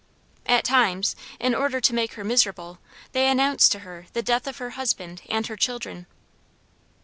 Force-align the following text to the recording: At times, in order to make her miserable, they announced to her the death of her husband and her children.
At 0.47 0.63
times, 0.63 1.15
in 1.39 1.53
order 1.53 1.79
to 1.79 1.93
make 1.93 2.13
her 2.13 2.23
miserable, 2.23 2.79
they 3.11 3.29
announced 3.29 3.71
to 3.73 3.79
her 3.85 4.07
the 4.13 4.23
death 4.23 4.47
of 4.47 4.57
her 4.57 4.71
husband 4.71 5.21
and 5.29 5.45
her 5.45 5.55
children. 5.55 6.07